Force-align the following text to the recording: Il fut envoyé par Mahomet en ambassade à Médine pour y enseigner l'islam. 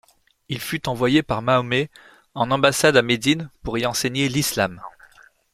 Il 0.49 0.59
fut 0.59 0.89
envoyé 0.89 1.21
par 1.21 1.43
Mahomet 1.43 1.91
en 2.33 2.49
ambassade 2.49 2.97
à 2.97 3.03
Médine 3.03 3.51
pour 3.61 3.77
y 3.77 3.85
enseigner 3.85 4.29
l'islam. 4.29 4.81